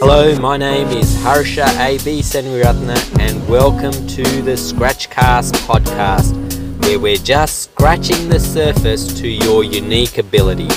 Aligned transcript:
Hello, 0.00 0.32
my 0.38 0.56
name 0.56 0.86
is 0.90 1.20
Harsha 1.22 1.64
A.B. 1.80 2.20
Senwiratna 2.20 3.18
and 3.18 3.48
welcome 3.48 3.90
to 4.06 4.22
the 4.42 4.52
Scratchcast 4.52 5.54
podcast 5.66 6.32
where 6.84 7.00
we're 7.00 7.16
just 7.16 7.62
scratching 7.62 8.28
the 8.28 8.38
surface 8.38 9.12
to 9.18 9.26
your 9.26 9.64
unique 9.64 10.18
ability. 10.18 10.68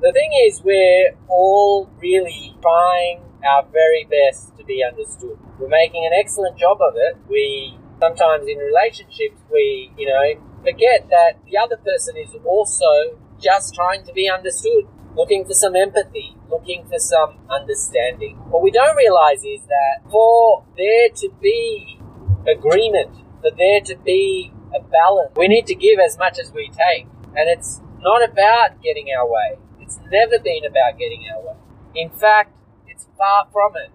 The 0.00 0.12
thing 0.14 0.30
is, 0.46 0.62
we're 0.64 1.14
all 1.28 1.90
really 2.00 2.56
trying 2.62 3.20
our 3.44 3.66
very 3.66 4.08
best 4.10 4.56
to 4.56 4.64
be 4.64 4.82
understood. 4.82 5.38
We're 5.58 5.68
making 5.68 6.06
an 6.06 6.12
excellent 6.18 6.58
job 6.58 6.78
of 6.80 6.94
it. 6.96 7.18
We 7.28 7.76
sometimes 8.00 8.48
in 8.48 8.56
relationships, 8.56 9.42
we, 9.52 9.92
you 9.98 10.08
know, 10.08 10.40
forget 10.64 11.06
that 11.10 11.38
the 11.44 11.58
other 11.58 11.76
person 11.76 12.16
is 12.16 12.34
also 12.46 13.18
just 13.40 13.74
trying 13.74 14.04
to 14.04 14.12
be 14.12 14.28
understood, 14.28 14.86
looking 15.16 15.44
for 15.44 15.54
some 15.54 15.74
empathy, 15.74 16.36
looking 16.50 16.84
for 16.86 16.98
some 16.98 17.38
understanding. 17.48 18.36
What 18.48 18.62
we 18.62 18.70
don't 18.70 18.96
realize 18.96 19.44
is 19.44 19.62
that 19.66 20.10
for 20.10 20.64
there 20.76 21.08
to 21.08 21.30
be 21.40 22.00
agreement, 22.46 23.10
for 23.40 23.50
there 23.56 23.80
to 23.80 23.96
be 23.96 24.52
a 24.74 24.80
balance, 24.80 25.32
we 25.36 25.48
need 25.48 25.66
to 25.66 25.74
give 25.74 25.98
as 25.98 26.18
much 26.18 26.38
as 26.38 26.52
we 26.52 26.68
take. 26.68 27.06
And 27.36 27.48
it's 27.48 27.80
not 28.00 28.22
about 28.28 28.82
getting 28.82 29.08
our 29.16 29.28
way. 29.28 29.58
It's 29.80 29.98
never 30.10 30.38
been 30.38 30.64
about 30.64 30.98
getting 30.98 31.24
our 31.34 31.40
way. 31.40 31.56
In 31.94 32.10
fact, 32.10 32.54
it's 32.86 33.06
far 33.16 33.46
from 33.52 33.72
it. 33.76 33.90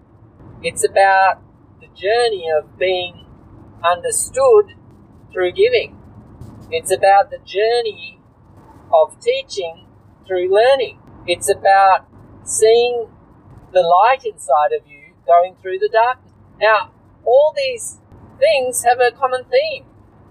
It's 0.62 0.84
about 0.84 1.42
the 1.80 1.86
journey 1.88 2.48
of 2.50 2.78
being 2.78 3.26
understood 3.84 4.74
through 5.32 5.52
giving. 5.52 5.98
It's 6.70 6.90
about 6.92 7.30
the 7.30 7.38
journey 7.38 8.15
of 8.92 9.18
teaching 9.20 9.86
through 10.26 10.52
learning. 10.52 10.98
It's 11.26 11.50
about 11.50 12.06
seeing 12.44 13.08
the 13.72 13.82
light 13.82 14.24
inside 14.24 14.72
of 14.72 14.86
you 14.86 15.14
going 15.26 15.56
through 15.60 15.78
the 15.78 15.88
darkness. 15.88 16.32
Now, 16.60 16.92
all 17.24 17.54
these 17.56 17.98
things 18.38 18.84
have 18.84 19.00
a 19.00 19.10
common 19.10 19.44
theme 19.44 19.84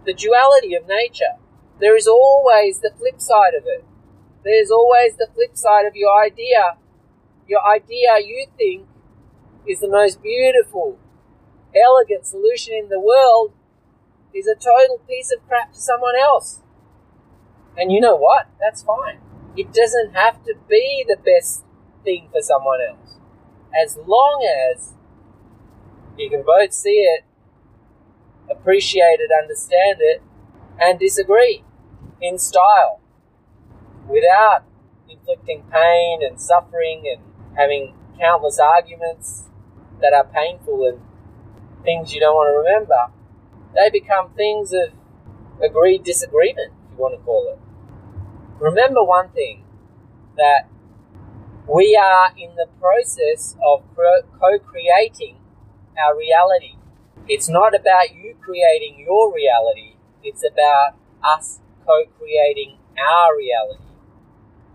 the 0.05 0.13
duality 0.13 0.75
of 0.75 0.87
nature. 0.87 1.41
There 1.79 1.97
is 1.97 2.07
always 2.07 2.79
the 2.79 2.91
flip 2.95 3.19
side 3.19 3.53
of 3.57 3.63
it. 3.65 3.83
There's 4.43 4.69
always 4.69 5.15
the 5.17 5.27
flip 5.33 5.57
side 5.57 5.85
of 5.85 5.95
your 5.95 6.23
idea. 6.23 6.77
Your 7.47 7.61
idea 7.65 8.19
you 8.23 8.45
think 8.55 8.87
is 9.67 9.79
the 9.79 9.89
most 9.89 10.21
beautiful, 10.21 10.99
elegant 11.75 12.25
solution 12.25 12.75
in 12.75 12.89
the 12.89 12.99
world 12.99 13.53
is 14.33 14.47
a 14.47 14.55
total 14.55 14.99
piece 15.07 15.31
of 15.35 15.45
crap 15.47 15.73
to 15.73 15.79
someone 15.79 16.15
else. 16.15 16.61
And 17.77 17.91
you 17.91 17.99
know 17.99 18.15
what? 18.15 18.47
That's 18.59 18.83
fine. 18.83 19.19
It 19.57 19.73
doesn't 19.73 20.13
have 20.13 20.43
to 20.45 20.55
be 20.69 21.05
the 21.07 21.17
best 21.17 21.63
thing 22.03 22.29
for 22.31 22.41
someone 22.41 22.79
else. 22.81 23.17
As 23.83 23.97
long 24.05 24.47
as 24.73 24.93
you 26.17 26.29
can 26.29 26.43
both 26.43 26.73
see 26.73 26.99
it, 27.01 27.23
appreciate 28.49 29.19
it, 29.19 29.31
understand 29.31 29.97
it, 29.99 30.21
and 30.79 30.99
disagree 30.99 31.63
in 32.21 32.37
style 32.37 33.01
without 34.07 34.63
inflicting 35.09 35.63
pain 35.71 36.21
and 36.23 36.39
suffering 36.39 37.03
and 37.11 37.21
having 37.57 37.93
countless 38.19 38.59
arguments 38.59 39.45
that 40.01 40.13
are 40.13 40.25
painful 40.25 40.85
and 40.87 41.01
things 41.83 42.13
you 42.13 42.19
don't 42.19 42.35
want 42.35 42.49
to 42.49 42.57
remember, 42.57 43.13
they 43.75 43.89
become 43.89 44.31
things 44.31 44.73
of 44.73 44.91
agreed 45.63 46.03
disagreement, 46.03 46.73
if 46.85 46.97
you 46.97 47.03
want 47.03 47.17
to 47.17 47.23
call 47.25 47.47
it. 47.53 47.59
Remember 48.59 49.03
one 49.03 49.29
thing 49.29 49.63
that 50.37 50.67
we 51.67 51.95
are 51.95 52.31
in 52.37 52.55
the 52.55 52.67
process 52.79 53.55
of 53.65 53.83
co 53.95 54.59
creating 54.59 55.37
our 55.97 56.15
reality. 56.17 56.75
It's 57.27 57.49
not 57.49 57.73
about 57.73 58.13
you 58.15 58.35
creating 58.41 58.99
your 58.99 59.33
reality, 59.33 59.95
it's 60.23 60.43
about 60.45 60.95
us 61.23 61.59
co 61.85 62.05
creating 62.19 62.77
our 62.99 63.37
reality. 63.37 63.83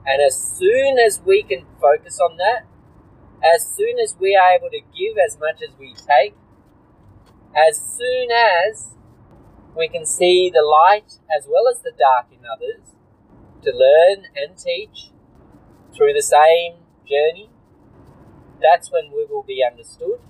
And 0.06 0.22
as 0.22 0.37
soon 0.37 0.99
as 0.99 1.21
we 1.25 1.43
can 1.43 1.66
focus 1.81 2.21
on 2.21 2.37
that, 2.38 2.65
as 3.44 3.66
soon 3.66 3.99
as 3.99 4.16
we 4.21 4.37
are 4.37 4.53
able 4.53 4.71
to 4.71 4.81
give 4.81 5.19
as 5.19 5.38
much 5.38 5.62
as 5.62 5.71
we 5.78 5.94
take, 5.94 6.34
as 7.55 7.78
soon 7.78 8.31
as 8.31 8.91
we 9.76 9.88
can 9.88 10.06
see 10.06 10.50
the 10.50 10.62
light 10.62 11.19
as 11.37 11.47
well 11.49 11.69
as 11.69 11.81
the 11.82 11.93
dark 11.99 12.26
in 12.32 12.41
others, 12.47 12.94
to 13.62 13.71
learn 13.71 14.26
and 14.37 14.56
teach 14.56 15.10
through 15.94 16.12
the 16.12 16.22
same 16.22 16.75
journey, 17.09 17.50
that's 18.60 18.91
when 18.93 19.10
we 19.10 19.26
will 19.28 19.43
be 19.43 19.65
understood, 19.65 20.21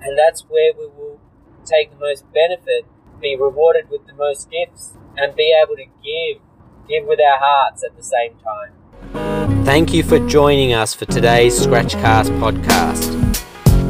and 0.00 0.18
that's 0.18 0.42
where 0.48 0.72
we 0.72 0.86
will 0.86 1.20
take 1.64 1.90
the 1.90 1.96
most 1.96 2.24
benefit, 2.32 2.84
be 3.20 3.36
rewarded 3.36 3.88
with 3.90 4.06
the 4.06 4.14
most 4.14 4.50
gifts, 4.50 4.94
and 5.16 5.34
be 5.34 5.54
able 5.62 5.76
to 5.76 5.86
give, 6.02 6.42
give 6.88 7.04
with 7.06 7.20
our 7.20 7.38
hearts 7.38 7.84
at 7.84 7.96
the 7.96 8.02
same 8.02 8.34
time. 8.42 9.64
Thank 9.64 9.94
you 9.94 10.02
for 10.02 10.18
joining 10.28 10.74
us 10.74 10.92
for 10.94 11.06
today's 11.06 11.58
Scratchcast 11.58 12.30
podcast. 12.38 13.14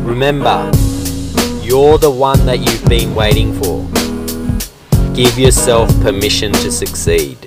Remember, 0.06 0.70
you're 1.64 1.98
the 1.98 2.10
one 2.10 2.46
that 2.46 2.60
you've 2.60 2.84
been 2.84 3.14
waiting 3.14 3.52
for. 3.54 3.82
Give 5.14 5.38
yourself 5.38 5.88
permission 6.00 6.52
to 6.52 6.70
succeed. 6.70 7.38